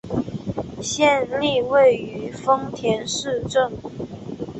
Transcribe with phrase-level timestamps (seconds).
[0.81, 3.71] 县莅位于丰田市镇。